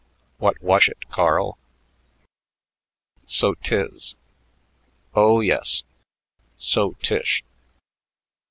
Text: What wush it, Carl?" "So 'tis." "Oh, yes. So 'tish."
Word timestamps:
What 0.39 0.59
wush 0.63 0.89
it, 0.89 1.07
Carl?" 1.09 1.59
"So 3.27 3.53
'tis." 3.53 4.15
"Oh, 5.13 5.41
yes. 5.41 5.83
So 6.57 6.93
'tish." 7.03 7.43